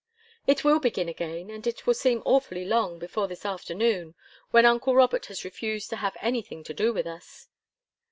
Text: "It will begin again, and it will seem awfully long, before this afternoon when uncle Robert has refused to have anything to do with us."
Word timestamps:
"It 0.47 0.63
will 0.63 0.79
begin 0.79 1.07
again, 1.07 1.51
and 1.51 1.67
it 1.67 1.85
will 1.85 1.93
seem 1.93 2.23
awfully 2.25 2.65
long, 2.65 2.97
before 2.97 3.27
this 3.27 3.45
afternoon 3.45 4.15
when 4.49 4.65
uncle 4.65 4.95
Robert 4.95 5.27
has 5.27 5.45
refused 5.45 5.91
to 5.91 5.97
have 5.97 6.17
anything 6.21 6.63
to 6.63 6.73
do 6.73 6.91
with 6.91 7.05
us." 7.05 7.49